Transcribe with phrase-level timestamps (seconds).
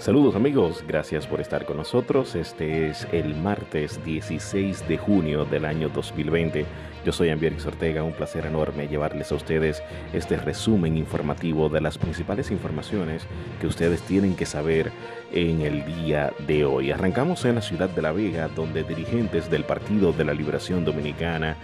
[0.00, 2.34] Saludos amigos, gracias por estar con nosotros.
[2.34, 6.64] Este es el martes 16 de junio del año 2020.
[7.04, 9.82] Yo soy Ambierix Ortega, un placer enorme llevarles a ustedes
[10.14, 13.26] este resumen informativo de las principales informaciones
[13.60, 14.90] que ustedes tienen que saber
[15.32, 16.92] en el día de hoy.
[16.92, 21.56] Arrancamos en la ciudad de La Vega, donde dirigentes del Partido de la Liberación Dominicana,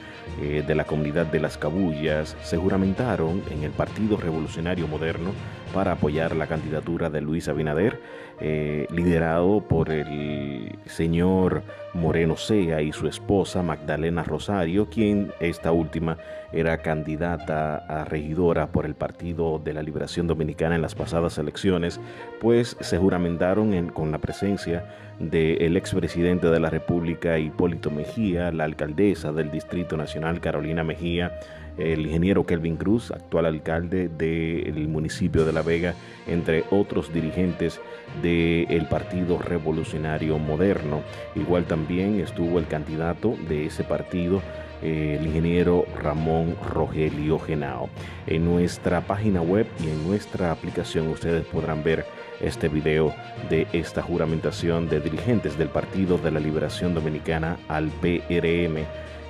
[0.42, 5.32] eh, de la comunidad de las Cabullas, se juramentaron en el Partido Revolucionario Moderno
[5.76, 8.00] para apoyar la candidatura de Luis Abinader
[8.40, 16.16] eh, liderado por el señor Moreno Sea y su esposa Magdalena Rosario, quien esta última
[16.50, 22.00] era candidata a regidora por el Partido de la Liberación Dominicana en las pasadas elecciones,
[22.40, 24.86] pues se juramentaron con la presencia
[25.18, 31.38] del expresidente de la República Hipólito Mejía, la alcaldesa del Distrito Nacional Carolina Mejía,
[31.78, 35.94] el ingeniero Kelvin Cruz, actual alcalde del municipio de La Vega,
[36.26, 37.80] entre otros dirigentes
[38.22, 41.02] del Partido Revolucionario Moderno.
[41.34, 44.42] Igual también estuvo el candidato de ese partido,
[44.82, 47.88] el ingeniero Ramón Rogelio Genao.
[48.26, 52.04] En nuestra página web y en nuestra aplicación ustedes podrán ver
[52.40, 53.14] este video
[53.48, 58.84] de esta juramentación de dirigentes del Partido de la Liberación Dominicana al PRM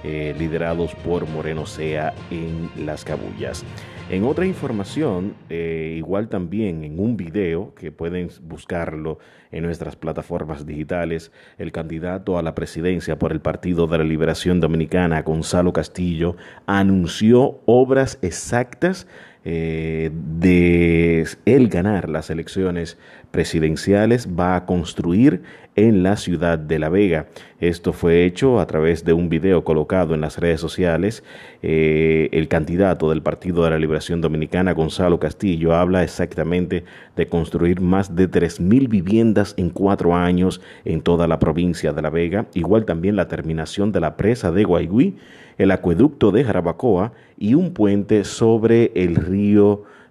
[0.09, 3.65] eh, liderados por Moreno Sea en Las Cabullas.
[4.09, 9.19] En otra información, eh, igual también en un video que pueden buscarlo
[9.51, 14.61] en nuestras plataformas digitales, el candidato a la presidencia por el Partido de la Liberación
[14.61, 19.09] Dominicana, Gonzalo Castillo, anunció obras exactas
[19.48, 22.98] eh, de él ganar las elecciones
[23.30, 25.42] presidenciales va a construir
[25.77, 27.28] en la ciudad de La Vega.
[27.61, 31.22] Esto fue hecho a través de un video colocado en las redes sociales.
[31.62, 36.83] Eh, el candidato del Partido de la Liberación Dominicana, Gonzalo Castillo, habla exactamente
[37.14, 42.11] de construir más de 3.000 viviendas en cuatro años en toda la provincia de La
[42.11, 42.47] Vega.
[42.55, 45.14] Igual también la terminación de la presa de Guaigüí
[45.58, 49.36] el acueducto de Jarabacoa y un puente sobre el río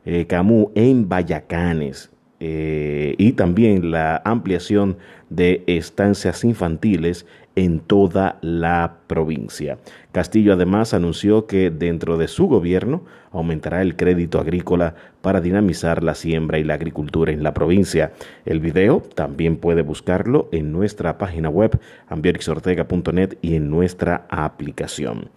[0.06, 2.12] eh, Camú en Bayacanes.
[2.42, 4.98] Eh, y también la ampliación
[5.30, 7.26] de estancias infantiles
[7.56, 9.78] en toda la provincia.
[10.12, 16.16] Castillo además anunció que dentro de su gobierno aumentará el crédito agrícola para dinamizar la
[16.16, 18.12] siembra y la agricultura en la provincia.
[18.46, 25.30] El video también puede buscarlo en nuestra página web ambierixortega.net y en nuestra aplicación.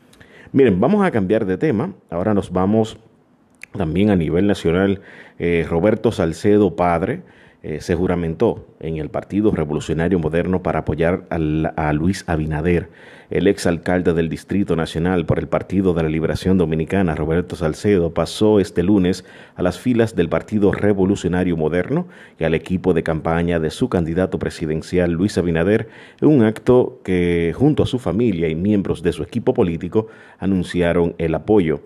[0.53, 1.93] Miren, vamos a cambiar de tema.
[2.11, 2.99] Ahora nos vamos
[3.73, 5.01] también a nivel nacional.
[5.39, 7.23] Eh, Roberto Salcedo, padre,
[7.63, 12.89] eh, se juramentó en el Partido Revolucionario Moderno para apoyar a Luis Abinader,
[13.31, 18.61] el exalcalde del Distrito Nacional por el Partido de la Liberación Dominicana, Roberto Salcedo, pasó
[18.61, 19.25] este lunes
[19.57, 22.07] a las filas del Partido Revolucionario Moderno
[22.39, 25.89] y al equipo de campaña de su candidato presidencial, Luis Abinader,
[26.21, 30.07] en un acto que junto a su familia y miembros de su equipo político
[30.39, 31.81] anunciaron el apoyo.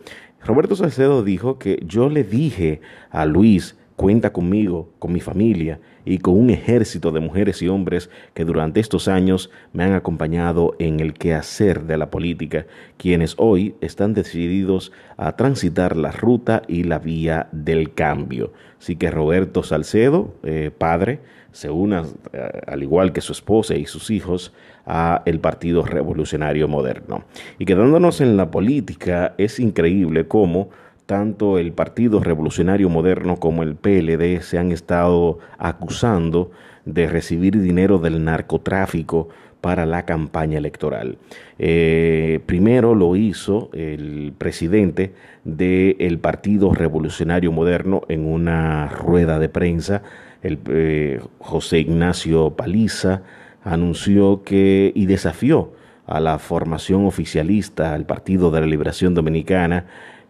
[0.44, 6.18] Roberto Salcedo dijo que yo le dije a Luis cuenta conmigo, con mi familia y
[6.18, 10.98] con un ejército de mujeres y hombres que durante estos años me han acompañado en
[10.98, 16.98] el quehacer de la política, quienes hoy están decididos a transitar la ruta y la
[16.98, 18.52] vía del cambio.
[18.80, 21.20] Así que Roberto Salcedo, eh, padre,
[21.52, 22.02] se una,
[22.32, 24.52] eh, al igual que su esposa y sus hijos,
[24.84, 27.22] a el Partido Revolucionario Moderno.
[27.60, 30.70] Y quedándonos en la política, es increíble cómo
[31.12, 36.52] tanto el Partido Revolucionario Moderno como el PLD se han estado acusando
[36.86, 39.28] de recibir dinero del narcotráfico
[39.60, 41.18] para la campaña electoral.
[41.58, 45.12] Eh, primero lo hizo el presidente
[45.44, 50.00] del Partido Revolucionario Moderno en una rueda de prensa,
[50.42, 53.20] el eh, José Ignacio Paliza
[53.64, 55.74] anunció que y desafió
[56.06, 59.84] a la formación oficialista, al Partido de la Liberación Dominicana,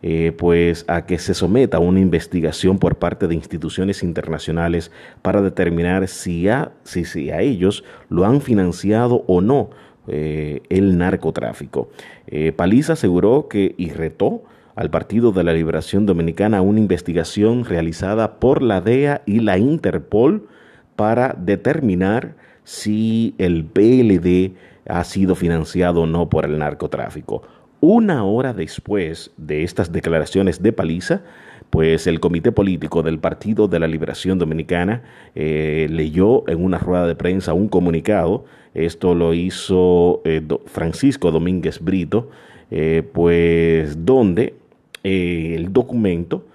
[0.05, 4.91] eh, pues a que se someta a una investigación por parte de instituciones internacionales
[5.23, 9.71] para determinar si a, si, a ellos lo han financiado o no
[10.09, 11.89] eh, el narcotráfico.
[12.27, 14.43] Eh, Paliza aseguró que y retó
[14.75, 20.48] al Partido de la Liberación Dominicana una investigación realizada por la DEA y la Interpol
[20.97, 22.34] para determinar
[22.65, 24.57] si el PLD
[24.89, 27.43] ha sido financiado o no por el narcotráfico.
[27.84, 31.23] Una hora después de estas declaraciones de paliza,
[31.69, 35.03] pues el Comité Político del Partido de la Liberación Dominicana
[35.34, 41.81] eh, leyó en una rueda de prensa un comunicado, esto lo hizo eh, Francisco Domínguez
[41.81, 42.31] Brito,
[42.71, 44.55] eh, pues donde
[45.03, 46.47] el documento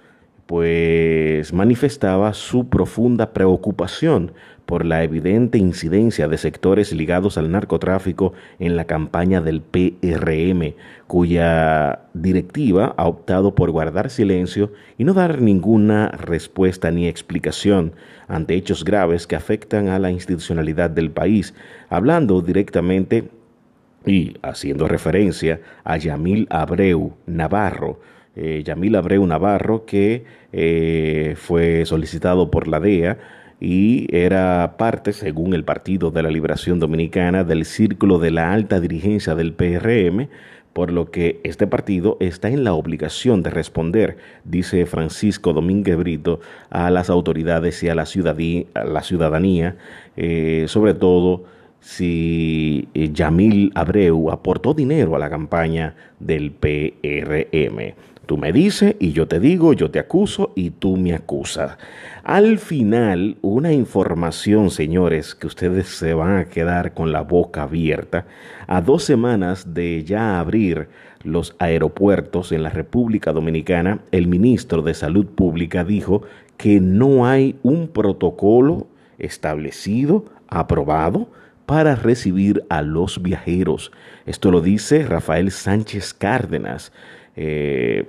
[0.48, 4.32] pues manifestaba su profunda preocupación
[4.64, 10.72] por la evidente incidencia de sectores ligados al narcotráfico en la campaña del PRM,
[11.06, 17.92] cuya directiva ha optado por guardar silencio y no dar ninguna respuesta ni explicación
[18.26, 21.52] ante hechos graves que afectan a la institucionalidad del país,
[21.90, 23.28] hablando directamente
[24.06, 28.00] y haciendo referencia a Yamil Abreu Navarro,
[28.40, 33.18] eh, Yamil Abreu Navarro, que eh, fue solicitado por la DEA
[33.60, 38.78] y era parte, según el Partido de la Liberación Dominicana, del círculo de la alta
[38.78, 40.28] dirigencia del PRM,
[40.72, 46.38] por lo que este partido está en la obligación de responder, dice Francisco Domínguez Brito,
[46.70, 48.06] a las autoridades y a la
[49.02, 49.76] ciudadanía,
[50.16, 51.42] eh, sobre todo
[51.80, 57.94] si Yamil Abreu aportó dinero a la campaña del PRM.
[58.28, 61.78] Tú me dices y yo te digo, yo te acuso y tú me acusas.
[62.24, 68.26] Al final, una información, señores, que ustedes se van a quedar con la boca abierta.
[68.66, 70.90] A dos semanas de ya abrir
[71.22, 76.20] los aeropuertos en la República Dominicana, el ministro de Salud Pública dijo
[76.58, 81.30] que no hay un protocolo establecido, aprobado,
[81.64, 83.90] para recibir a los viajeros.
[84.26, 86.92] Esto lo dice Rafael Sánchez Cárdenas.
[87.34, 88.06] Eh,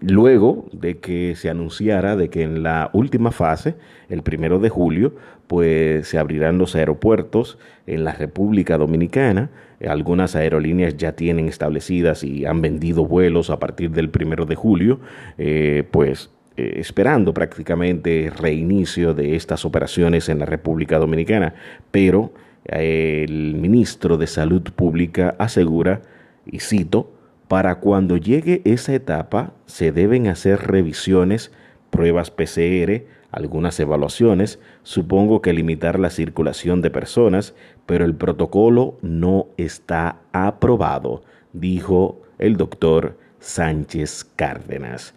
[0.00, 3.76] luego de que se anunciara de que en la última fase,
[4.08, 5.14] el primero de julio,
[5.46, 9.50] pues se abrirán los aeropuertos en la República Dominicana.
[9.86, 15.00] Algunas aerolíneas ya tienen establecidas y han vendido vuelos a partir del primero de julio,
[15.38, 21.54] eh, pues eh, esperando prácticamente reinicio de estas operaciones en la República Dominicana.
[21.90, 22.32] Pero
[22.64, 26.02] eh, el ministro de Salud Pública asegura,
[26.46, 27.12] y cito,
[27.48, 31.52] para cuando llegue esa etapa se deben hacer revisiones,
[31.90, 37.54] pruebas PCR, algunas evaluaciones, supongo que limitar la circulación de personas,
[37.84, 41.22] pero el protocolo no está aprobado,
[41.52, 45.14] dijo el doctor Sánchez Cárdenas.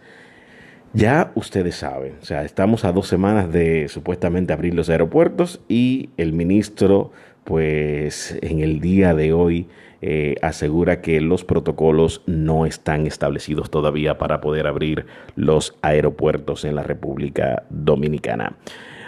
[0.92, 6.10] Ya ustedes saben, o sea, estamos a dos semanas de supuestamente abrir los aeropuertos y
[6.16, 7.12] el ministro,
[7.44, 9.68] pues en el día de hoy,
[10.02, 15.04] eh, asegura que los protocolos no están establecidos todavía para poder abrir
[15.36, 18.56] los aeropuertos en la República Dominicana.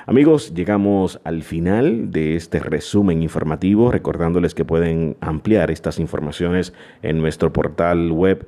[0.04, 7.18] Amigos, llegamos al final de este resumen informativo, recordándoles que pueden ampliar estas informaciones en
[7.18, 8.46] nuestro portal web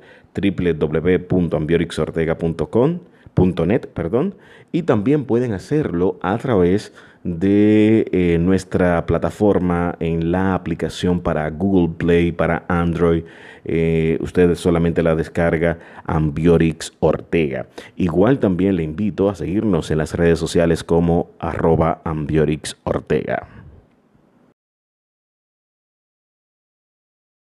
[3.35, 4.35] www.ambiorixortega.com.net, perdón,
[4.71, 11.49] y también pueden hacerlo a través de de eh, nuestra plataforma en la aplicación para
[11.49, 13.23] Google Play, para Android.
[13.65, 17.65] Eh, ustedes solamente la descarga Ambiorix Ortega.
[17.95, 23.64] Igual también le invito a seguirnos en las redes sociales como arroba Ambiorix Ortega.